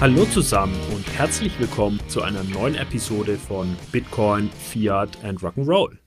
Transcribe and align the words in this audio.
Hallo 0.00 0.24
zusammen 0.24 0.74
und 0.94 1.06
herzlich 1.18 1.52
willkommen 1.60 2.00
zu 2.08 2.22
einer 2.22 2.42
neuen 2.42 2.74
Episode 2.74 3.36
von 3.36 3.76
Bitcoin, 3.92 4.48
Fiat 4.48 5.22
and 5.22 5.40
Rock'n'Roll. 5.40 5.98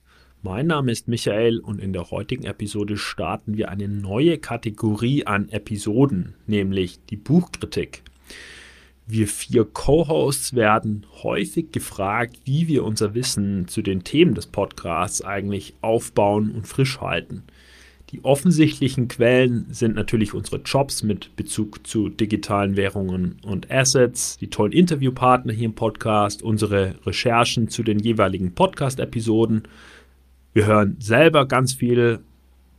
Mein 0.42 0.66
Name 0.66 0.90
ist 0.90 1.06
Michael 1.06 1.60
und 1.60 1.80
in 1.80 1.92
der 1.92 2.10
heutigen 2.10 2.42
Episode 2.42 2.96
starten 2.96 3.56
wir 3.56 3.68
eine 3.68 3.86
neue 3.86 4.38
Kategorie 4.38 5.26
an 5.26 5.48
Episoden, 5.48 6.34
nämlich 6.48 7.04
die 7.08 7.16
Buchkritik. 7.16 8.02
Wir 9.06 9.28
vier 9.28 9.64
Co-Hosts 9.64 10.54
werden 10.54 11.06
häufig 11.22 11.70
gefragt, 11.70 12.38
wie 12.46 12.66
wir 12.66 12.82
unser 12.82 13.14
Wissen 13.14 13.68
zu 13.68 13.80
den 13.80 14.02
Themen 14.02 14.34
des 14.34 14.48
Podcasts 14.48 15.22
eigentlich 15.22 15.74
aufbauen 15.82 16.50
und 16.50 16.66
frisch 16.66 17.00
halten. 17.00 17.44
Die 18.14 18.24
offensichtlichen 18.24 19.08
Quellen 19.08 19.66
sind 19.70 19.96
natürlich 19.96 20.34
unsere 20.34 20.58
Jobs 20.58 21.02
mit 21.02 21.34
Bezug 21.34 21.84
zu 21.84 22.08
digitalen 22.08 22.76
Währungen 22.76 23.40
und 23.44 23.72
Assets, 23.72 24.38
die 24.38 24.46
tollen 24.50 24.70
Interviewpartner 24.70 25.52
hier 25.52 25.64
im 25.64 25.74
Podcast, 25.74 26.40
unsere 26.40 26.94
Recherchen 27.04 27.66
zu 27.66 27.82
den 27.82 27.98
jeweiligen 27.98 28.54
Podcast-Episoden. 28.54 29.64
Wir 30.52 30.66
hören 30.66 30.96
selber 31.00 31.46
ganz 31.46 31.72
viele 31.72 32.20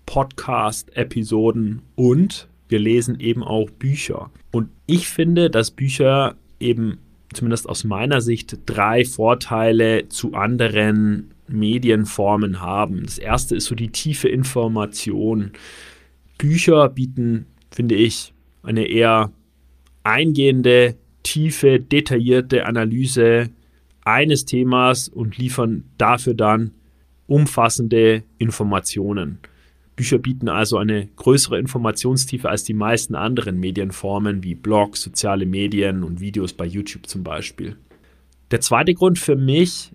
Podcast-Episoden 0.06 1.82
und 1.96 2.48
wir 2.70 2.80
lesen 2.80 3.20
eben 3.20 3.44
auch 3.44 3.70
Bücher. 3.72 4.32
Und 4.54 4.70
ich 4.86 5.10
finde, 5.10 5.50
dass 5.50 5.70
Bücher 5.70 6.36
eben 6.62 7.00
zumindest 7.34 7.68
aus 7.68 7.84
meiner 7.84 8.22
Sicht 8.22 8.58
drei 8.66 9.06
Vorteile 9.06 10.10
zu 10.10 10.34
anderen 10.34 11.32
Medienformen 11.48 12.62
haben. 12.62 13.04
Das 13.04 13.18
erste 13.18 13.56
ist 13.56 13.66
so 13.66 13.76
die 13.76 13.90
tiefe 13.90 14.30
Information. 14.30 15.52
Bücher 16.38 16.90
bieten, 16.90 17.46
finde 17.72 17.96
ich, 17.96 18.34
eine 18.64 18.88
eher 18.88 19.32
eingehende, 20.04 20.96
tiefe, 21.24 21.80
detaillierte 21.80 22.66
Analyse 22.66 23.50
eines 24.04 24.46
Themas 24.46 25.10
und 25.10 25.38
liefern 25.38 25.84
dafür 25.98 26.36
dann 26.36 26.72
umfassende 27.28 28.24
Informationen. 28.38 29.40
Bücher 29.96 30.18
bieten 30.18 30.50
also 30.50 30.78
eine 30.78 31.08
größere 31.16 31.58
Informationstiefe 31.58 32.50
als 32.50 32.64
die 32.64 32.74
meisten 32.74 33.16
anderen 33.16 33.60
Medienformen 33.60 34.44
wie 34.44 34.56
Blogs, 34.56 35.02
soziale 35.02 35.46
Medien 35.46 36.04
und 36.04 36.20
Videos 36.20 36.54
bei 36.54 36.66
YouTube 36.66 37.08
zum 37.08 37.24
Beispiel. 37.24 37.78
Der 38.52 38.62
zweite 38.62 38.94
Grund 38.94 39.18
für 39.18 39.36
mich 39.36 39.92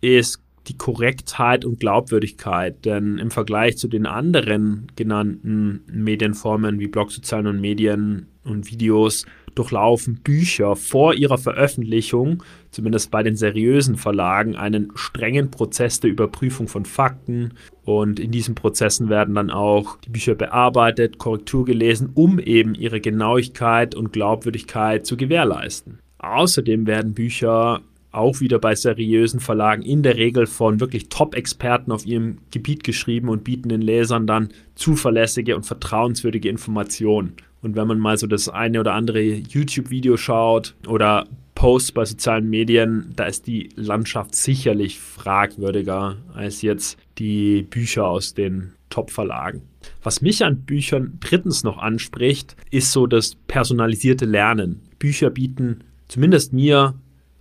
ist 0.00 0.44
die 0.66 0.76
Korrektheit 0.76 1.64
und 1.64 1.80
Glaubwürdigkeit. 1.80 2.84
Denn 2.84 3.18
im 3.18 3.30
Vergleich 3.30 3.76
zu 3.76 3.88
den 3.88 4.06
anderen 4.06 4.86
genannten 4.96 5.82
Medienformen 5.86 6.78
wie 6.80 6.88
Blogs, 6.88 7.14
sozialen 7.14 7.60
Medien 7.60 8.26
und 8.44 8.70
Videos 8.70 9.26
durchlaufen 9.54 10.20
Bücher 10.22 10.76
vor 10.76 11.14
ihrer 11.14 11.38
Veröffentlichung, 11.38 12.42
zumindest 12.70 13.10
bei 13.10 13.22
den 13.22 13.36
seriösen 13.36 13.96
Verlagen, 13.96 14.56
einen 14.56 14.92
strengen 14.94 15.50
Prozess 15.50 16.00
der 16.00 16.10
Überprüfung 16.10 16.68
von 16.68 16.84
Fakten. 16.84 17.54
Und 17.84 18.18
in 18.18 18.30
diesen 18.30 18.54
Prozessen 18.54 19.08
werden 19.08 19.34
dann 19.34 19.50
auch 19.50 19.98
die 19.98 20.10
Bücher 20.10 20.34
bearbeitet, 20.34 21.18
Korrektur 21.18 21.64
gelesen, 21.64 22.10
um 22.14 22.38
eben 22.38 22.74
ihre 22.74 23.00
Genauigkeit 23.00 23.94
und 23.94 24.12
Glaubwürdigkeit 24.12 25.06
zu 25.06 25.16
gewährleisten. 25.16 25.98
Außerdem 26.18 26.86
werden 26.86 27.14
Bücher 27.14 27.82
auch 28.14 28.40
wieder 28.40 28.58
bei 28.58 28.74
seriösen 28.74 29.40
Verlagen 29.40 29.82
in 29.82 30.02
der 30.02 30.16
Regel 30.16 30.46
von 30.46 30.80
wirklich 30.80 31.08
Top-Experten 31.08 31.92
auf 31.92 32.06
ihrem 32.06 32.38
Gebiet 32.50 32.84
geschrieben 32.84 33.28
und 33.28 33.44
bieten 33.44 33.68
den 33.68 33.82
Lesern 33.82 34.26
dann 34.26 34.48
zuverlässige 34.74 35.56
und 35.56 35.66
vertrauenswürdige 35.66 36.48
Informationen. 36.48 37.34
Und 37.64 37.76
wenn 37.76 37.88
man 37.88 37.98
mal 37.98 38.18
so 38.18 38.26
das 38.26 38.50
eine 38.50 38.78
oder 38.78 38.92
andere 38.92 39.22
YouTube-Video 39.22 40.18
schaut 40.18 40.74
oder 40.86 41.26
Posts 41.54 41.92
bei 41.92 42.04
sozialen 42.04 42.50
Medien, 42.50 43.14
da 43.16 43.24
ist 43.24 43.46
die 43.46 43.70
Landschaft 43.74 44.34
sicherlich 44.34 44.98
fragwürdiger 44.98 46.18
als 46.34 46.60
jetzt 46.60 46.98
die 47.16 47.62
Bücher 47.62 48.06
aus 48.06 48.34
den 48.34 48.72
Top-Verlagen. 48.90 49.62
Was 50.02 50.20
mich 50.20 50.44
an 50.44 50.60
Büchern 50.60 51.16
drittens 51.20 51.64
noch 51.64 51.78
anspricht, 51.78 52.54
ist 52.70 52.92
so 52.92 53.06
das 53.06 53.34
personalisierte 53.46 54.26
Lernen. 54.26 54.82
Bücher 54.98 55.30
bieten 55.30 55.84
zumindest 56.06 56.52
mir 56.52 56.94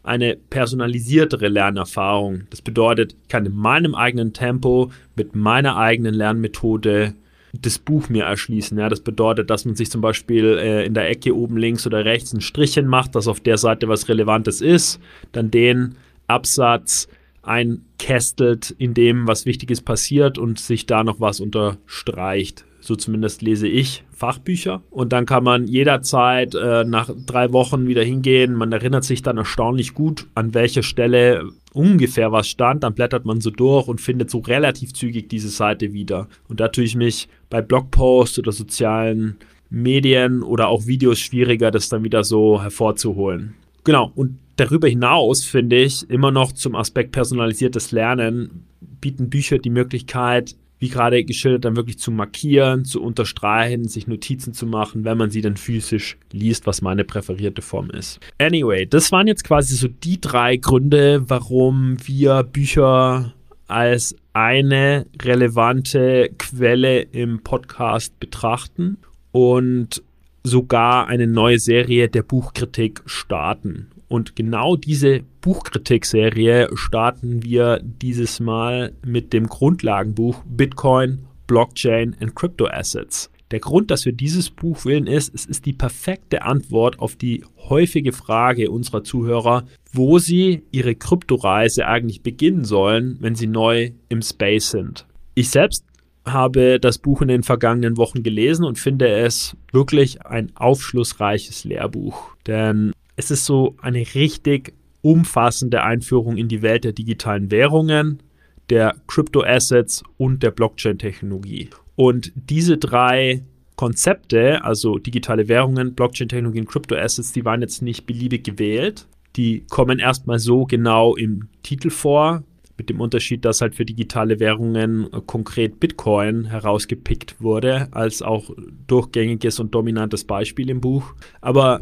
eine 0.03 0.37
personalisiertere 0.49 1.49
Lernerfahrung. 1.49 2.43
Das 2.49 2.61
bedeutet, 2.61 3.17
ich 3.23 3.27
kann 3.27 3.45
in 3.45 3.55
meinem 3.55 3.93
eigenen 3.93 4.31
Tempo 4.31 4.89
mit 5.17 5.35
meiner 5.35 5.75
eigenen 5.75 6.13
Lernmethode 6.13 7.13
das 7.53 7.77
Buch 7.77 8.09
mir 8.09 8.23
erschließen. 8.25 8.77
Ja, 8.77 8.89
das 8.89 9.01
bedeutet, 9.01 9.49
dass 9.49 9.65
man 9.65 9.75
sich 9.75 9.89
zum 9.89 10.01
Beispiel 10.01 10.57
äh, 10.57 10.85
in 10.85 10.93
der 10.93 11.09
Ecke 11.09 11.35
oben 11.35 11.57
links 11.57 11.85
oder 11.85 12.03
rechts 12.03 12.33
ein 12.33 12.41
Strichchen 12.41 12.87
macht, 12.87 13.15
dass 13.15 13.27
auf 13.27 13.39
der 13.39 13.57
Seite 13.57 13.87
was 13.87 14.09
Relevantes 14.09 14.61
ist, 14.61 14.99
dann 15.31 15.51
den 15.51 15.95
Absatz 16.27 17.07
einkästelt, 17.43 18.71
in 18.77 18.93
dem 18.93 19.27
was 19.27 19.45
Wichtiges 19.45 19.81
passiert 19.81 20.37
und 20.37 20.59
sich 20.59 20.85
da 20.85 21.03
noch 21.03 21.19
was 21.19 21.39
unterstreicht. 21.39 22.65
So 22.83 22.97
zumindest 22.97 23.41
lese 23.41 23.67
ich 23.67 24.03
Fachbücher. 24.11 24.81
Und 24.89 25.13
dann 25.13 25.25
kann 25.25 25.43
man 25.45 25.67
jederzeit 25.67 26.53
äh, 26.53 26.83
nach 26.83 27.09
drei 27.25 27.53
Wochen 27.53 27.87
wieder 27.87 28.03
hingehen. 28.03 28.55
Man 28.55 28.73
erinnert 28.73 29.05
sich 29.05 29.21
dann 29.21 29.37
erstaunlich 29.37 29.93
gut, 29.93 30.27
an 30.35 30.53
welcher 30.53 30.83
Stelle 30.83 31.49
ungefähr 31.71 32.33
was 32.33 32.49
stand. 32.49 32.83
Dann 32.83 32.93
blättert 32.93 33.23
man 33.25 33.39
so 33.39 33.51
durch 33.51 33.87
und 33.87 34.01
findet 34.01 34.29
so 34.29 34.39
relativ 34.39 34.93
zügig 34.93 35.29
diese 35.29 35.47
Seite 35.47 35.93
wieder. 35.93 36.27
Und 36.49 36.59
da 36.59 36.67
tue 36.67 36.83
ich 36.83 36.95
mich 36.95 37.29
bei 37.53 37.61
Blogposts 37.61 38.39
oder 38.39 38.51
sozialen 38.51 39.37
Medien 39.69 40.41
oder 40.41 40.69
auch 40.69 40.87
Videos 40.87 41.19
schwieriger, 41.19 41.69
das 41.69 41.87
dann 41.87 42.03
wieder 42.03 42.23
so 42.23 42.59
hervorzuholen. 42.59 43.53
Genau, 43.83 44.11
und 44.15 44.39
darüber 44.55 44.87
hinaus 44.87 45.43
finde 45.43 45.75
ich 45.75 46.09
immer 46.09 46.31
noch 46.31 46.51
zum 46.53 46.75
Aspekt 46.75 47.11
personalisiertes 47.11 47.91
Lernen 47.91 48.65
bieten 49.01 49.29
Bücher 49.29 49.59
die 49.59 49.69
Möglichkeit, 49.69 50.55
wie 50.79 50.89
gerade 50.89 51.23
geschildert, 51.23 51.63
dann 51.63 51.75
wirklich 51.75 51.99
zu 51.99 52.09
markieren, 52.09 52.85
zu 52.85 53.03
unterstreichen, 53.03 53.87
sich 53.87 54.07
Notizen 54.07 54.53
zu 54.53 54.65
machen, 54.65 55.05
wenn 55.05 55.19
man 55.19 55.29
sie 55.29 55.41
dann 55.41 55.55
physisch 55.55 56.17
liest, 56.31 56.65
was 56.65 56.81
meine 56.81 57.03
präferierte 57.03 57.61
Form 57.61 57.91
ist. 57.91 58.19
Anyway, 58.39 58.87
das 58.87 59.11
waren 59.11 59.27
jetzt 59.27 59.43
quasi 59.43 59.75
so 59.75 59.87
die 59.87 60.19
drei 60.19 60.57
Gründe, 60.57 61.23
warum 61.27 61.97
wir 62.03 62.41
Bücher 62.41 63.35
als 63.73 64.15
eine 64.33 65.07
relevante 65.21 66.29
Quelle 66.37 67.01
im 67.01 67.41
Podcast 67.41 68.19
betrachten 68.19 68.97
und 69.31 70.03
sogar 70.43 71.07
eine 71.07 71.27
neue 71.27 71.57
Serie 71.59 72.07
der 72.07 72.23
Buchkritik 72.23 73.01
starten. 73.05 73.89
Und 74.07 74.35
genau 74.35 74.75
diese 74.75 75.21
Buchkritikserie 75.41 76.69
starten 76.75 77.41
wir 77.43 77.79
dieses 77.83 78.39
Mal 78.39 78.93
mit 79.03 79.33
dem 79.33 79.47
Grundlagenbuch 79.47 80.43
Bitcoin, 80.45 81.25
Blockchain 81.47 82.15
and 82.19 82.35
Crypto 82.35 82.67
Assets. 82.67 83.32
Der 83.53 83.59
Grund, 83.59 83.91
dass 83.91 84.03
wir 84.03 84.13
dieses 84.13 84.49
Buch 84.49 84.83
wählen, 84.83 85.05
ist, 85.05 85.31
es 85.35 85.45
ist 85.45 85.67
die 85.67 85.73
perfekte 85.73 86.41
Antwort 86.41 86.97
auf 86.97 87.15
die 87.15 87.43
häufige 87.69 88.11
Frage 88.11 88.71
unserer 88.71 89.03
Zuhörer, 89.03 89.65
wo 89.91 90.17
sie 90.17 90.63
ihre 90.71 90.95
Kryptoreise 90.95 91.85
eigentlich 91.85 92.23
beginnen 92.23 92.65
sollen, 92.65 93.17
wenn 93.19 93.35
sie 93.35 93.45
neu 93.45 93.91
im 94.09 94.23
Space 94.23 94.71
sind. 94.71 95.05
Ich 95.35 95.51
selbst 95.51 95.85
habe 96.25 96.79
das 96.79 96.97
Buch 96.97 97.21
in 97.21 97.27
den 97.27 97.43
vergangenen 97.43 97.95
Wochen 97.97 98.23
gelesen 98.23 98.65
und 98.65 98.79
finde 98.79 99.07
es 99.07 99.55
wirklich 99.71 100.25
ein 100.25 100.51
aufschlussreiches 100.55 101.63
Lehrbuch. 101.63 102.35
Denn 102.47 102.91
es 103.17 103.29
ist 103.29 103.45
so 103.45 103.75
eine 103.83 104.03
richtig 104.15 104.73
umfassende 105.03 105.83
Einführung 105.83 106.37
in 106.37 106.47
die 106.47 106.63
Welt 106.63 106.85
der 106.85 106.93
digitalen 106.93 107.51
Währungen, 107.51 108.23
der 108.71 108.95
Crypto-Assets 109.05 110.01
und 110.17 110.41
der 110.41 110.49
Blockchain-Technologie. 110.49 111.69
Und 111.95 112.31
diese 112.35 112.77
drei 112.77 113.43
Konzepte, 113.75 114.63
also 114.63 114.97
digitale 114.97 115.47
Währungen, 115.47 115.95
Blockchain-Technologie 115.95 116.61
und 116.61 116.67
Crypto-Assets, 116.67 117.31
die 117.31 117.45
waren 117.45 117.61
jetzt 117.61 117.81
nicht 117.81 118.05
beliebig 118.05 118.43
gewählt. 118.43 119.07
Die 119.35 119.65
kommen 119.69 119.99
erstmal 119.99 120.39
so 120.39 120.65
genau 120.65 121.15
im 121.15 121.49
Titel 121.63 121.89
vor, 121.89 122.43
mit 122.77 122.89
dem 122.89 123.01
Unterschied, 123.01 123.45
dass 123.45 123.61
halt 123.61 123.75
für 123.75 123.85
digitale 123.85 124.39
Währungen 124.39 125.09
konkret 125.27 125.79
Bitcoin 125.79 126.45
herausgepickt 126.45 127.41
wurde, 127.41 127.87
als 127.91 128.21
auch 128.21 128.49
durchgängiges 128.87 129.59
und 129.59 129.75
dominantes 129.75 130.23
Beispiel 130.23 130.69
im 130.69 130.81
Buch. 130.81 131.13
Aber 131.41 131.81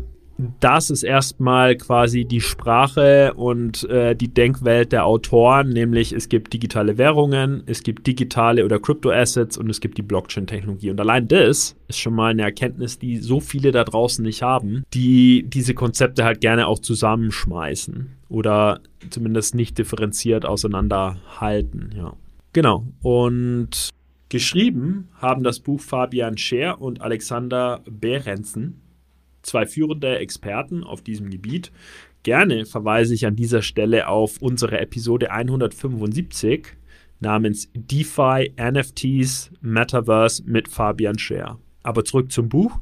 das 0.60 0.90
ist 0.90 1.04
erstmal 1.04 1.76
quasi 1.76 2.26
die 2.26 2.42
Sprache 2.42 3.34
und 3.36 3.84
äh, 3.90 4.16
die 4.16 4.34
Denkwelt 4.34 4.92
der 4.92 5.06
Autoren, 5.06 5.70
nämlich 5.70 6.14
es 6.14 6.30
gibt 6.30 6.54
digitale 6.54 6.98
Währungen, 6.98 7.64
es 7.66 7.84
gibt 7.84 8.08
digitale 8.08 8.66
oder 8.66 8.80
Crypto-Assets 8.80 9.58
und 9.58 9.70
es 9.70 9.82
gibt 9.82 9.98
die 9.98 10.02
Blockchain-Technologie. 10.02 10.90
Und 10.90 11.00
allein 11.00 11.28
das 11.28 11.76
ist 11.88 12.00
schon 12.00 12.16
mal 12.16 12.32
eine 12.32 12.44
Erkenntnis, 12.44 13.00
die 13.00 13.18
so 13.18 13.40
viele 13.40 13.72
da 13.72 13.84
draußen 13.84 14.24
nicht 14.24 14.42
haben, 14.42 14.84
die 14.94 15.44
diese 15.48 15.74
Konzepte 15.74 16.24
halt 16.24 16.42
gerne 16.42 16.68
auch 16.68 16.80
zusammenschmeißen 16.80 18.18
oder 18.30 18.82
zumindest 19.10 19.56
nicht 19.56 19.78
differenziert 19.78 20.46
auseinanderhalten. 20.46 21.94
Ja. 21.96 22.14
Genau. 22.54 22.86
Und 23.02 23.90
geschrieben 24.30 25.10
haben 25.20 25.44
das 25.44 25.60
Buch 25.60 25.80
Fabian 25.80 26.38
Scher 26.38 26.82
und 26.82 27.02
Alexander 27.02 27.82
Behrensen. 27.90 28.81
Zwei 29.42 29.66
führende 29.66 30.20
Experten 30.20 30.84
auf 30.84 31.02
diesem 31.02 31.30
Gebiet. 31.30 31.72
Gerne 32.24 32.66
verweise 32.66 33.14
ich 33.14 33.26
an 33.26 33.36
dieser 33.36 33.62
Stelle 33.62 34.08
auf 34.08 34.42
unsere 34.42 34.80
Episode 34.80 35.32
175 35.32 36.68
namens 37.20 37.70
DeFi, 37.74 38.54
NFTs, 38.60 39.52
Metaverse 39.62 40.44
mit 40.46 40.68
Fabian 40.68 41.18
Scher. 41.18 41.60
Aber 41.84 42.04
zurück 42.04 42.32
zum 42.32 42.50
Buch. 42.50 42.80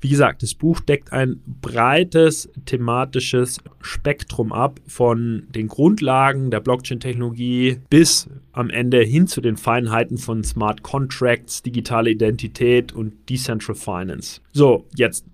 Wie 0.00 0.10
gesagt, 0.10 0.42
das 0.42 0.54
Buch 0.54 0.80
deckt 0.80 1.12
ein 1.12 1.40
breites 1.46 2.50
thematisches 2.66 3.58
Spektrum 3.80 4.52
ab 4.52 4.78
von 4.86 5.46
den 5.54 5.68
Grundlagen 5.68 6.50
der 6.50 6.60
Blockchain-Technologie 6.60 7.80
bis 7.88 8.28
am 8.52 8.68
Ende 8.68 9.00
hin 9.00 9.26
zu 9.26 9.40
den 9.40 9.56
Feinheiten 9.56 10.18
von 10.18 10.44
Smart 10.44 10.82
Contracts, 10.82 11.62
digitale 11.62 12.10
Identität 12.10 12.92
und 12.92 13.14
Decentral 13.30 13.74
Finance. 13.74 14.42
So, 14.52 14.86
jetzt, 14.94 15.24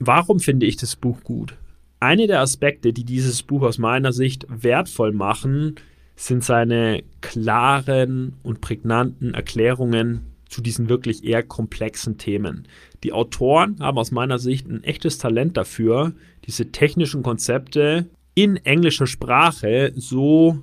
warum 0.00 0.40
finde 0.40 0.66
ich 0.66 0.76
das 0.76 0.96
Buch 0.96 1.22
gut? 1.22 1.56
Eine 2.00 2.26
der 2.26 2.40
Aspekte, 2.40 2.92
die 2.92 3.04
dieses 3.04 3.42
Buch 3.42 3.62
aus 3.62 3.78
meiner 3.78 4.12
Sicht 4.12 4.46
wertvoll 4.48 5.12
machen, 5.12 5.76
sind 6.16 6.42
seine 6.42 7.02
klaren 7.20 8.34
und 8.42 8.60
prägnanten 8.60 9.34
Erklärungen 9.34 10.22
zu 10.48 10.60
diesen 10.62 10.88
wirklich 10.88 11.24
eher 11.24 11.42
komplexen 11.42 12.18
Themen. 12.18 12.66
Die 13.04 13.12
Autoren 13.12 13.76
haben 13.80 13.98
aus 13.98 14.10
meiner 14.10 14.38
Sicht 14.38 14.66
ein 14.66 14.82
echtes 14.82 15.18
Talent 15.18 15.56
dafür, 15.56 16.12
diese 16.46 16.72
technischen 16.72 17.22
Konzepte 17.22 18.06
in 18.34 18.56
englischer 18.56 19.06
Sprache 19.06 19.92
so 19.94 20.62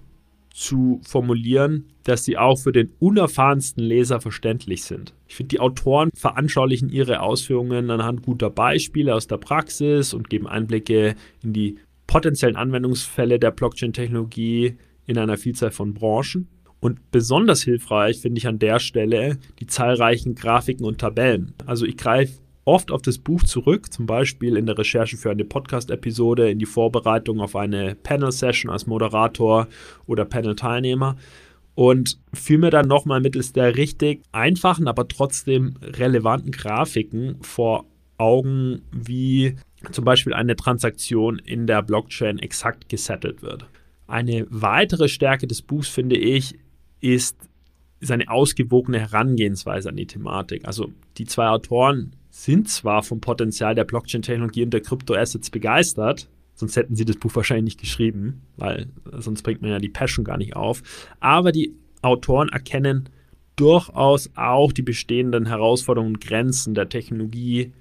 zu 0.57 0.99
formulieren, 1.03 1.85
dass 2.03 2.25
sie 2.25 2.35
auch 2.35 2.57
für 2.57 2.71
den 2.71 2.91
unerfahrensten 2.97 3.83
Leser 3.83 4.19
verständlich 4.19 4.83
sind. 4.83 5.13
Ich 5.27 5.35
finde, 5.35 5.49
die 5.49 5.59
Autoren 5.59 6.09
veranschaulichen 6.15 6.89
ihre 6.89 7.21
Ausführungen 7.21 7.91
anhand 7.91 8.23
guter 8.23 8.49
Beispiele 8.49 9.13
aus 9.13 9.27
der 9.27 9.37
Praxis 9.37 10.15
und 10.15 10.31
geben 10.31 10.47
Einblicke 10.47 11.15
in 11.43 11.53
die 11.53 11.77
potenziellen 12.07 12.55
Anwendungsfälle 12.55 13.37
der 13.37 13.51
Blockchain-Technologie 13.51 14.77
in 15.05 15.17
einer 15.19 15.37
Vielzahl 15.37 15.71
von 15.71 15.93
Branchen. 15.93 16.47
Und 16.79 17.11
besonders 17.11 17.61
hilfreich 17.61 18.19
finde 18.19 18.39
ich 18.39 18.47
an 18.47 18.57
der 18.57 18.79
Stelle 18.79 19.37
die 19.59 19.67
zahlreichen 19.67 20.33
Grafiken 20.33 20.85
und 20.85 20.99
Tabellen. 20.99 21.53
Also 21.67 21.85
ich 21.85 21.97
greife 21.97 22.33
oft 22.67 22.91
auf 22.91 23.01
das 23.01 23.17
Buch 23.17 23.43
zurück, 23.43 23.91
zum 23.93 24.05
Beispiel 24.05 24.57
in 24.57 24.65
der 24.65 24.77
Recherche 24.77 25.17
für 25.17 25.31
eine 25.31 25.45
Podcast-Episode, 25.45 26.51
in 26.51 26.59
die 26.59 26.65
Vorbereitung 26.65 27.39
auf 27.39 27.55
eine 27.55 27.95
Panel-Session 27.95 28.69
als 28.69 28.85
Moderator 28.87 29.67
oder 30.05 30.25
Panel-Teilnehmer 30.25 31.15
und 31.75 32.19
führe 32.33 32.59
mir 32.59 32.69
dann 32.69 32.87
nochmal 32.87 33.21
mittels 33.21 33.53
der 33.53 33.77
richtig 33.77 34.21
einfachen, 34.33 34.87
aber 34.87 35.07
trotzdem 35.07 35.75
relevanten 35.81 36.51
Grafiken 36.51 37.37
vor 37.41 37.85
Augen, 38.17 38.81
wie 38.91 39.55
zum 39.91 40.03
Beispiel 40.03 40.33
eine 40.33 40.55
Transaktion 40.55 41.39
in 41.39 41.67
der 41.67 41.83
Blockchain 41.83 42.39
exakt 42.39 42.89
gesettelt 42.89 43.43
wird. 43.43 43.65
Eine 44.07 44.45
weitere 44.49 45.07
Stärke 45.07 45.47
des 45.47 45.61
Buchs, 45.61 45.87
finde 45.87 46.17
ich, 46.17 46.55
ist 46.99 47.37
seine 48.01 48.29
ausgewogene 48.29 48.99
Herangehensweise 48.99 49.89
an 49.89 49.95
die 49.95 50.07
Thematik. 50.07 50.65
Also 50.65 50.91
die 51.17 51.25
zwei 51.25 51.47
Autoren 51.47 52.13
sind 52.37 52.69
zwar 52.69 53.01
vom 53.01 53.19
Potenzial 53.19 53.73
der 53.73 53.83
Blockchain-Technologie 53.83 54.63
und 54.63 54.71
der 54.71 54.81
Kryptoassets 54.81 55.49
begeistert, 55.49 56.29
sonst 56.53 56.75
hätten 56.75 56.95
sie 56.95 57.03
das 57.03 57.17
Buch 57.17 57.35
wahrscheinlich 57.35 57.65
nicht 57.65 57.79
geschrieben, 57.79 58.43
weil 58.57 58.89
sonst 59.17 59.41
bringt 59.41 59.63
man 59.63 59.71
ja 59.71 59.79
die 59.79 59.89
Passion 59.89 60.23
gar 60.23 60.37
nicht 60.37 60.55
auf, 60.55 60.83
aber 61.19 61.51
die 61.51 61.73
Autoren 62.03 62.49
erkennen 62.49 63.09
durchaus 63.55 64.29
auch 64.35 64.71
die 64.71 64.83
bestehenden 64.83 65.47
Herausforderungen 65.47 66.13
und 66.13 66.21
Grenzen 66.21 66.75
der 66.75 66.89
Technologie 66.89 67.73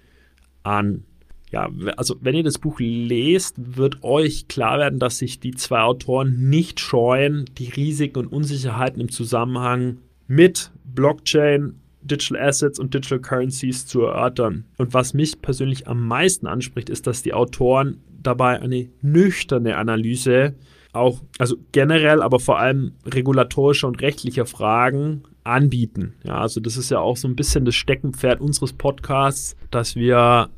an. 0.62 1.04
Ja, 1.50 1.68
also 1.98 2.16
wenn 2.22 2.34
ihr 2.34 2.42
das 2.42 2.58
Buch 2.58 2.80
lest, 2.80 3.56
wird 3.58 4.02
euch 4.02 4.48
klar 4.48 4.78
werden, 4.78 4.98
dass 4.98 5.18
sich 5.18 5.38
die 5.38 5.52
zwei 5.52 5.82
Autoren 5.82 6.48
nicht 6.48 6.80
scheuen, 6.80 7.44
die 7.58 7.68
Risiken 7.68 8.20
und 8.20 8.32
Unsicherheiten 8.32 9.02
im 9.02 9.10
Zusammenhang 9.10 9.98
mit 10.26 10.72
Blockchain, 10.82 11.74
Digital 12.06 12.40
Assets 12.48 12.78
und 12.78 12.94
Digital 12.94 13.20
Currencies 13.20 13.86
zu 13.86 14.02
erörtern. 14.02 14.64
Und 14.78 14.94
was 14.94 15.14
mich 15.14 15.40
persönlich 15.42 15.88
am 15.88 16.06
meisten 16.06 16.46
anspricht, 16.46 16.90
ist, 16.90 17.06
dass 17.06 17.22
die 17.22 17.34
Autoren 17.34 18.00
dabei 18.22 18.60
eine 18.60 18.88
nüchterne 19.02 19.76
Analyse 19.76 20.54
auch, 20.92 21.20
also 21.38 21.56
generell, 21.72 22.22
aber 22.22 22.40
vor 22.40 22.58
allem 22.58 22.92
regulatorischer 23.04 23.86
und 23.86 24.00
rechtlicher 24.00 24.46
Fragen 24.46 25.22
anbieten. 25.44 26.14
Ja, 26.24 26.40
also 26.40 26.60
das 26.60 26.76
ist 26.76 26.90
ja 26.90 26.98
auch 26.98 27.16
so 27.16 27.28
ein 27.28 27.36
bisschen 27.36 27.64
das 27.64 27.74
Steckenpferd 27.74 28.40
unseres 28.40 28.72
Podcasts, 28.72 29.56
dass 29.70 29.94
wir 29.94 30.48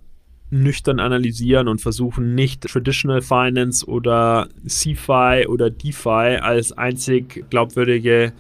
nüchtern 0.51 0.99
analysieren 0.99 1.69
und 1.69 1.81
versuchen 1.81 2.35
nicht 2.35 2.63
Traditional 2.63 3.21
Finance 3.21 3.87
oder 3.87 4.49
CFI 4.67 5.47
oder 5.47 5.69
DeFi 5.69 6.39
als 6.41 6.73
einzig 6.73 7.45
glaubwürdige 7.51 8.33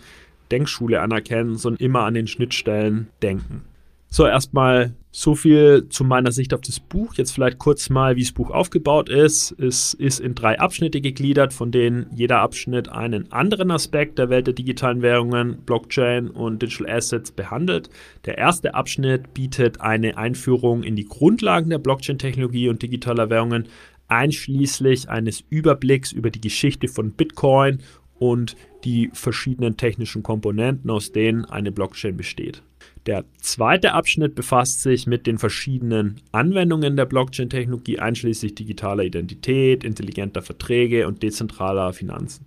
Denkschule 0.51 1.01
anerkennen, 1.01 1.57
sondern 1.57 1.85
immer 1.85 2.05
an 2.05 2.15
den 2.15 2.27
Schnittstellen 2.27 3.09
denken. 3.23 3.63
So, 4.11 4.27
erstmal 4.27 4.95
so 5.11 5.35
viel 5.35 5.89
zu 5.91 6.03
meiner 6.03 6.33
Sicht 6.33 6.55
auf 6.55 6.63
das 6.63 6.81
Buch. 6.81 7.15
Jetzt 7.15 7.33
vielleicht 7.33 7.59
kurz 7.59 7.91
mal, 7.91 8.17
wie 8.17 8.23
das 8.23 8.33
Buch 8.33 8.51
aufgebaut 8.51 9.11
ist. 9.11 9.53
Es 9.59 9.93
ist 9.93 10.19
in 10.21 10.35
drei 10.35 10.59
Abschnitte 10.59 11.03
gegliedert, 11.03 11.53
von 11.53 11.71
denen 11.71 12.07
jeder 12.15 12.39
Abschnitt 12.39 12.89
einen 12.89 13.31
anderen 13.33 13.71
Aspekt 13.71 14.19
der 14.19 14.31
Welt 14.31 14.47
der 14.47 14.55
digitalen 14.55 15.03
Währungen, 15.03 15.59
Blockchain 15.67 16.31
und 16.31 16.63
Digital 16.63 16.89
Assets 16.97 17.33
behandelt. 17.33 17.91
Der 18.25 18.39
erste 18.39 18.75
Abschnitt 18.75 19.35
bietet 19.35 19.83
eine 19.83 20.17
Einführung 20.17 20.85
in 20.85 20.97
die 20.97 21.07
Grundlagen 21.07 21.69
der 21.69 21.79
Blockchain-Technologie 21.79 22.71
und 22.71 22.81
digitaler 22.81 23.29
Währungen, 23.29 23.69
einschließlich 24.09 25.11
eines 25.11 25.45
Überblicks 25.51 26.13
über 26.13 26.31
die 26.31 26.41
Geschichte 26.41 26.89
von 26.89 27.13
Bitcoin 27.13 27.81
und 28.19 28.57
die 28.85 29.11
verschiedenen 29.13 29.77
technischen 29.77 30.23
Komponenten, 30.23 30.91
aus 30.91 31.13
denen 31.13 31.45
eine 31.45 31.73
Blockchain 31.73 32.17
besteht. 32.17 32.63
Der 33.07 33.25
zweite 33.39 33.95
Abschnitt 33.95 34.35
befasst 34.35 34.83
sich 34.83 35.07
mit 35.07 35.27
den 35.27 35.39
verschiedenen 35.39 36.21
Anwendungen 36.33 36.97
der 36.97 37.07
Blockchain-Technologie, 37.07 37.99
einschließlich 37.99 38.55
digitaler 38.55 39.05
Identität, 39.05 39.83
intelligenter 39.83 40.43
Verträge 40.43 41.07
und 41.07 41.23
dezentraler 41.23 41.93
Finanzen. 41.93 42.45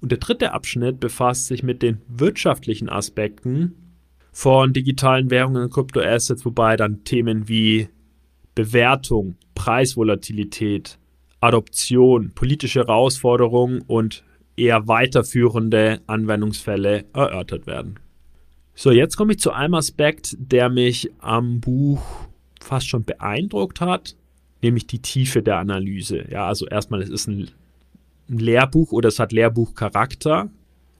Und 0.00 0.10
der 0.10 0.18
dritte 0.18 0.52
Abschnitt 0.52 0.98
befasst 0.98 1.46
sich 1.46 1.62
mit 1.62 1.82
den 1.82 1.98
wirtschaftlichen 2.08 2.88
Aspekten 2.88 3.74
von 4.32 4.72
digitalen 4.72 5.30
Währungen 5.30 5.64
und 5.64 5.72
Kryptoassets, 5.72 6.44
wobei 6.44 6.76
dann 6.76 7.04
Themen 7.04 7.48
wie 7.48 7.88
Bewertung, 8.54 9.36
Preisvolatilität, 9.54 10.98
Adoption, 11.40 12.32
politische 12.34 12.80
Herausforderungen 12.80 13.82
und 13.86 14.24
eher 14.60 14.86
weiterführende 14.86 16.00
Anwendungsfälle 16.06 17.06
erörtert 17.14 17.66
werden. 17.66 17.98
So, 18.74 18.90
jetzt 18.90 19.16
komme 19.16 19.32
ich 19.32 19.40
zu 19.40 19.52
einem 19.52 19.74
Aspekt, 19.74 20.36
der 20.38 20.68
mich 20.68 21.10
am 21.18 21.60
Buch 21.60 22.00
fast 22.60 22.88
schon 22.88 23.04
beeindruckt 23.04 23.80
hat, 23.80 24.16
nämlich 24.62 24.86
die 24.86 25.00
Tiefe 25.00 25.42
der 25.42 25.58
Analyse. 25.58 26.26
Ja, 26.30 26.46
also 26.46 26.66
erstmal, 26.66 27.02
es 27.02 27.10
ist 27.10 27.26
ein, 27.26 27.48
ein 28.28 28.38
Lehrbuch 28.38 28.92
oder 28.92 29.08
es 29.08 29.18
hat 29.18 29.32
Lehrbuchcharakter, 29.32 30.50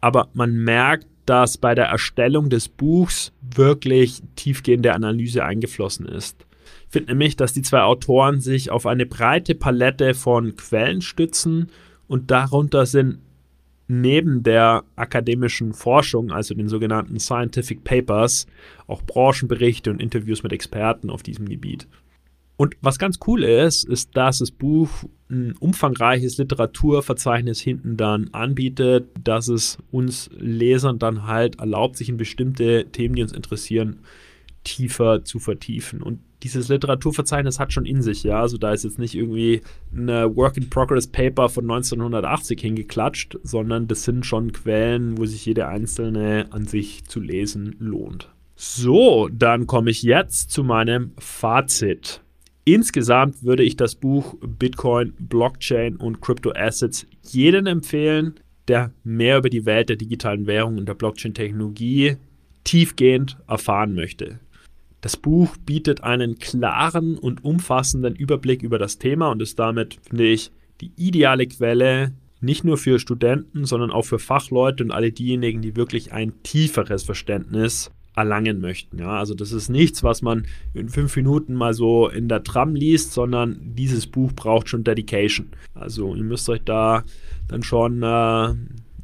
aber 0.00 0.28
man 0.32 0.56
merkt, 0.56 1.06
dass 1.26 1.58
bei 1.58 1.74
der 1.74 1.86
Erstellung 1.86 2.50
des 2.50 2.68
Buchs 2.68 3.32
wirklich 3.40 4.22
tiefgehende 4.36 4.94
Analyse 4.94 5.44
eingeflossen 5.44 6.06
ist. 6.06 6.44
Ich 6.86 6.92
finde 6.92 7.12
nämlich, 7.12 7.36
dass 7.36 7.52
die 7.52 7.62
zwei 7.62 7.82
Autoren 7.82 8.40
sich 8.40 8.70
auf 8.70 8.84
eine 8.84 9.06
breite 9.06 9.54
Palette 9.54 10.14
von 10.14 10.56
Quellen 10.56 11.02
stützen 11.02 11.70
und 12.08 12.30
darunter 12.32 12.84
sind 12.86 13.20
neben 13.90 14.42
der 14.44 14.84
akademischen 14.94 15.72
Forschung, 15.72 16.30
also 16.30 16.54
den 16.54 16.68
sogenannten 16.68 17.18
Scientific 17.18 17.82
Papers, 17.82 18.46
auch 18.86 19.02
Branchenberichte 19.02 19.90
und 19.90 20.00
Interviews 20.00 20.42
mit 20.42 20.52
Experten 20.52 21.10
auf 21.10 21.22
diesem 21.24 21.48
Gebiet. 21.48 21.88
Und 22.56 22.76
was 22.82 22.98
ganz 22.98 23.18
cool 23.26 23.42
ist, 23.42 23.84
ist, 23.84 24.16
dass 24.16 24.38
das 24.38 24.50
Buch 24.50 24.90
ein 25.30 25.56
umfangreiches 25.58 26.38
Literaturverzeichnis 26.38 27.60
hinten 27.60 27.96
dann 27.96 28.28
anbietet, 28.32 29.08
dass 29.24 29.48
es 29.48 29.78
uns 29.90 30.30
Lesern 30.38 30.98
dann 30.98 31.26
halt 31.26 31.58
erlaubt, 31.58 31.96
sich 31.96 32.10
in 32.10 32.16
bestimmte 32.16 32.86
Themen, 32.92 33.14
die 33.14 33.22
uns 33.22 33.32
interessieren, 33.32 34.00
tiefer 34.64 35.24
zu 35.24 35.38
vertiefen. 35.38 36.02
Und 36.02 36.20
dieses 36.42 36.68
Literaturverzeichnis 36.68 37.58
hat 37.58 37.72
schon 37.72 37.86
in 37.86 38.02
sich, 38.02 38.22
ja. 38.22 38.40
Also 38.40 38.56
da 38.56 38.72
ist 38.72 38.84
jetzt 38.84 38.98
nicht 38.98 39.14
irgendwie 39.14 39.60
ein 39.92 40.08
Work-in-Progress-Paper 40.08 41.48
von 41.48 41.64
1980 41.64 42.60
hingeklatscht, 42.60 43.38
sondern 43.42 43.88
das 43.88 44.04
sind 44.04 44.24
schon 44.24 44.52
Quellen, 44.52 45.18
wo 45.18 45.26
sich 45.26 45.44
jede 45.46 45.68
einzelne 45.68 46.46
an 46.50 46.66
sich 46.66 47.04
zu 47.04 47.20
lesen 47.20 47.76
lohnt. 47.78 48.30
So, 48.56 49.28
dann 49.32 49.66
komme 49.66 49.90
ich 49.90 50.02
jetzt 50.02 50.50
zu 50.50 50.62
meinem 50.62 51.12
Fazit. 51.18 52.20
Insgesamt 52.64 53.42
würde 53.42 53.62
ich 53.62 53.76
das 53.76 53.94
Buch 53.94 54.36
Bitcoin, 54.40 55.14
Blockchain 55.18 55.96
und 55.96 56.20
Crypto 56.20 56.52
Assets 56.52 57.06
jedem 57.22 57.66
empfehlen, 57.66 58.34
der 58.68 58.92
mehr 59.02 59.38
über 59.38 59.50
die 59.50 59.64
Welt 59.64 59.88
der 59.88 59.96
digitalen 59.96 60.46
Währung 60.46 60.76
und 60.76 60.86
der 60.86 60.94
Blockchain-Technologie 60.94 62.16
tiefgehend 62.64 63.38
erfahren 63.48 63.94
möchte. 63.94 64.38
Das 65.00 65.16
Buch 65.16 65.56
bietet 65.64 66.02
einen 66.02 66.38
klaren 66.38 67.16
und 67.16 67.44
umfassenden 67.44 68.14
Überblick 68.14 68.62
über 68.62 68.78
das 68.78 68.98
Thema 68.98 69.30
und 69.30 69.40
ist 69.40 69.58
damit, 69.58 69.98
finde 70.02 70.26
ich, 70.26 70.50
die 70.80 70.92
ideale 70.96 71.46
Quelle 71.46 72.12
nicht 72.40 72.64
nur 72.64 72.78
für 72.78 72.98
Studenten, 72.98 73.64
sondern 73.64 73.90
auch 73.90 74.04
für 74.04 74.18
Fachleute 74.18 74.84
und 74.84 74.90
alle 74.90 75.12
diejenigen, 75.12 75.62
die 75.62 75.76
wirklich 75.76 76.12
ein 76.12 76.42
tieferes 76.42 77.02
Verständnis 77.02 77.90
erlangen 78.16 78.60
möchten. 78.60 78.98
Ja, 78.98 79.18
also 79.18 79.34
das 79.34 79.52
ist 79.52 79.68
nichts, 79.68 80.02
was 80.02 80.20
man 80.20 80.46
in 80.74 80.88
fünf 80.88 81.16
Minuten 81.16 81.54
mal 81.54 81.74
so 81.74 82.08
in 82.08 82.28
der 82.28 82.42
Tram 82.42 82.74
liest, 82.74 83.12
sondern 83.12 83.58
dieses 83.74 84.06
Buch 84.06 84.32
braucht 84.32 84.68
schon 84.68 84.84
Dedication. 84.84 85.50
Also 85.74 86.14
ihr 86.14 86.24
müsst 86.24 86.48
euch 86.48 86.62
da 86.64 87.04
dann 87.48 87.62
schon 87.62 88.02
äh, 88.02 88.54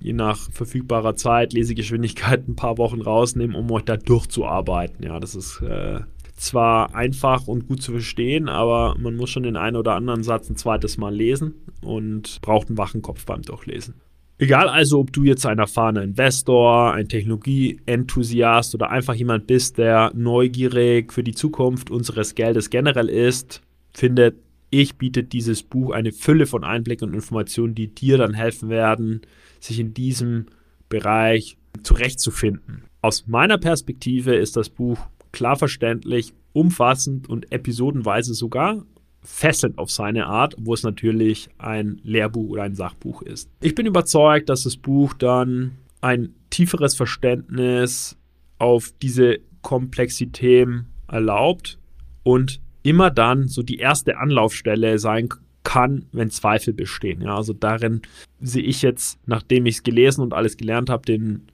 je 0.06 0.12
nach 0.12 0.38
verfügbarer 0.52 1.16
Zeit, 1.16 1.52
Lesegeschwindigkeit 1.52 2.46
ein 2.46 2.54
paar 2.54 2.78
Wochen 2.78 3.00
rausnehmen, 3.00 3.56
um 3.56 3.68
euch 3.72 3.82
da 3.82 3.96
durchzuarbeiten. 3.96 5.04
Ja, 5.04 5.18
das 5.18 5.34
ist 5.34 5.60
äh, 5.62 5.98
zwar 6.36 6.94
einfach 6.94 7.48
und 7.48 7.66
gut 7.66 7.82
zu 7.82 7.90
verstehen, 7.90 8.48
aber 8.48 8.96
man 9.00 9.16
muss 9.16 9.30
schon 9.30 9.42
den 9.42 9.56
einen 9.56 9.76
oder 9.76 9.96
anderen 9.96 10.22
Satz 10.22 10.48
ein 10.48 10.56
zweites 10.56 10.96
Mal 10.96 11.12
lesen 11.12 11.54
und 11.82 12.40
braucht 12.40 12.68
einen 12.68 12.78
wachen 12.78 13.02
Kopf 13.02 13.26
beim 13.26 13.42
Durchlesen. 13.42 13.94
Egal 14.38 14.68
also, 14.68 15.00
ob 15.00 15.12
du 15.12 15.24
jetzt 15.24 15.44
ein 15.44 15.58
erfahrener 15.58 16.02
Investor, 16.02 16.92
ein 16.92 17.08
Technologieenthusiast 17.08 18.74
oder 18.76 18.90
einfach 18.90 19.14
jemand 19.14 19.48
bist, 19.48 19.78
der 19.78 20.12
neugierig 20.14 21.12
für 21.12 21.24
die 21.24 21.34
Zukunft 21.34 21.90
unseres 21.90 22.36
Geldes 22.36 22.70
generell 22.70 23.08
ist, 23.08 23.60
findet 23.92 24.36
ich 24.70 24.96
bietet 24.96 25.32
dieses 25.32 25.62
Buch 25.62 25.92
eine 25.92 26.12
Fülle 26.12 26.46
von 26.46 26.64
Einblicken 26.64 27.08
und 27.08 27.14
Informationen, 27.14 27.74
die 27.74 27.94
dir 27.94 28.18
dann 28.18 28.34
helfen 28.34 28.68
werden, 28.68 29.22
sich 29.60 29.78
in 29.78 29.94
diesem 29.94 30.46
Bereich 30.88 31.56
zurechtzufinden. 31.82 32.84
Aus 33.02 33.26
meiner 33.26 33.58
Perspektive 33.58 34.34
ist 34.34 34.56
das 34.56 34.68
Buch 34.68 34.98
klar 35.32 35.56
verständlich, 35.56 36.32
umfassend 36.52 37.28
und 37.28 37.52
episodenweise 37.52 38.34
sogar 38.34 38.84
fesselnd 39.22 39.78
auf 39.78 39.90
seine 39.90 40.26
Art, 40.26 40.54
wo 40.58 40.72
es 40.72 40.82
natürlich 40.82 41.48
ein 41.58 42.00
Lehrbuch 42.02 42.50
oder 42.50 42.62
ein 42.62 42.74
Sachbuch 42.74 43.22
ist. 43.22 43.50
Ich 43.60 43.74
bin 43.74 43.86
überzeugt, 43.86 44.48
dass 44.48 44.62
das 44.62 44.76
Buch 44.76 45.14
dann 45.14 45.72
ein 46.00 46.34
tieferes 46.50 46.94
Verständnis 46.94 48.16
auf 48.58 48.92
diese 49.02 49.40
Komplexität 49.62 50.68
erlaubt 51.08 51.78
und 52.22 52.60
immer 52.86 53.10
dann 53.10 53.48
so 53.48 53.62
die 53.62 53.78
erste 53.78 54.18
Anlaufstelle 54.18 54.98
sein 54.98 55.28
kann, 55.64 56.06
wenn 56.12 56.30
Zweifel 56.30 56.72
bestehen. 56.72 57.20
Ja, 57.22 57.36
also 57.36 57.52
darin 57.52 58.02
sehe 58.40 58.62
ich 58.62 58.82
jetzt, 58.82 59.18
nachdem 59.26 59.66
ich 59.66 59.76
es 59.76 59.82
gelesen 59.82 60.22
und 60.22 60.32
alles 60.32 60.56
gelernt 60.56 60.88
habe, 60.88 61.04
den 61.04 61.48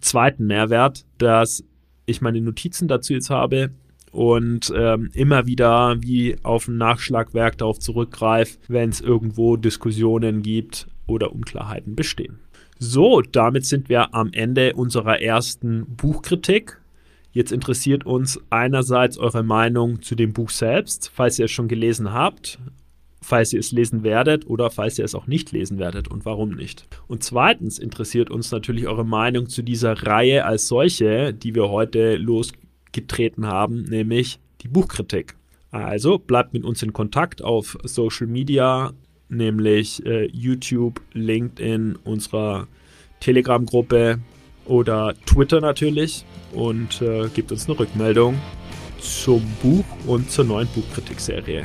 zweiten 0.00 0.46
Mehrwert, 0.46 1.04
dass 1.18 1.64
ich 2.06 2.20
meine 2.20 2.40
Notizen 2.40 2.86
dazu 2.86 3.12
jetzt 3.12 3.30
habe 3.30 3.70
und 4.12 4.72
ähm, 4.74 5.10
immer 5.12 5.46
wieder 5.46 6.00
wie 6.00 6.36
auf 6.44 6.68
ein 6.68 6.78
Nachschlagwerk 6.78 7.58
darauf 7.58 7.80
zurückgreife, 7.80 8.58
wenn 8.68 8.90
es 8.90 9.00
irgendwo 9.00 9.56
Diskussionen 9.56 10.42
gibt 10.42 10.86
oder 11.08 11.32
Unklarheiten 11.32 11.96
bestehen. 11.96 12.38
So, 12.78 13.20
damit 13.22 13.66
sind 13.66 13.88
wir 13.88 14.14
am 14.14 14.30
Ende 14.32 14.74
unserer 14.74 15.20
ersten 15.20 15.84
Buchkritik. 15.96 16.80
Jetzt 17.32 17.52
interessiert 17.52 18.06
uns 18.06 18.40
einerseits 18.50 19.18
eure 19.18 19.42
Meinung 19.42 20.02
zu 20.02 20.14
dem 20.14 20.32
Buch 20.32 20.50
selbst, 20.50 21.10
falls 21.14 21.38
ihr 21.38 21.44
es 21.44 21.50
schon 21.50 21.68
gelesen 21.68 22.12
habt 22.12 22.58
falls 23.28 23.52
ihr 23.52 23.60
es 23.60 23.72
lesen 23.72 24.02
werdet 24.02 24.46
oder 24.46 24.70
falls 24.70 24.98
ihr 24.98 25.04
es 25.04 25.14
auch 25.14 25.26
nicht 25.26 25.52
lesen 25.52 25.78
werdet 25.78 26.08
und 26.08 26.24
warum 26.24 26.50
nicht. 26.50 26.86
Und 27.06 27.22
zweitens 27.22 27.78
interessiert 27.78 28.30
uns 28.30 28.50
natürlich 28.50 28.86
eure 28.86 29.04
Meinung 29.04 29.48
zu 29.48 29.62
dieser 29.62 30.06
Reihe 30.06 30.44
als 30.44 30.68
solche, 30.68 31.34
die 31.34 31.54
wir 31.54 31.68
heute 31.68 32.16
losgetreten 32.16 33.46
haben, 33.46 33.82
nämlich 33.82 34.38
die 34.62 34.68
Buchkritik. 34.68 35.36
Also 35.70 36.18
bleibt 36.18 36.54
mit 36.54 36.64
uns 36.64 36.82
in 36.82 36.92
Kontakt 36.92 37.42
auf 37.42 37.76
Social 37.84 38.26
Media, 38.26 38.92
nämlich 39.28 40.04
äh, 40.06 40.26
YouTube, 40.32 41.00
LinkedIn, 41.12 41.96
unserer 42.04 42.66
Telegram-Gruppe 43.20 44.20
oder 44.68 45.14
Twitter 45.26 45.60
natürlich 45.60 46.24
und 46.52 47.02
äh, 47.02 47.28
gebt 47.28 47.52
uns 47.52 47.68
eine 47.68 47.78
Rückmeldung 47.78 48.38
zum 49.00 49.42
Buch 49.62 49.84
und 50.06 50.30
zur 50.30 50.44
neuen 50.44 50.68
Buchkritikserie. 50.68 51.62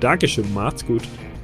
Dankeschön, 0.00 0.52
macht's 0.52 0.84
gut. 0.84 1.02